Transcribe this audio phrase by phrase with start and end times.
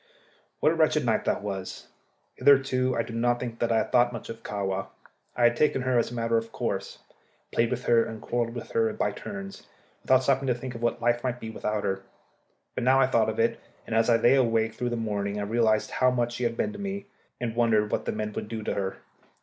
[0.61, 1.85] What a wretched night that was!
[2.33, 4.87] Hitherto I do not think that I had thought much of Kahwa.
[5.35, 6.97] I had taken her as a matter of course,
[7.51, 9.67] played with her and quarrelled with her by turns,
[10.01, 12.01] without stopping to think what life might be without her.
[12.73, 15.43] But now I thought of it, and as I lay awake through the morning I
[15.43, 17.05] realized how much she had been to me,
[17.39, 18.97] and wondered what the men would do with her.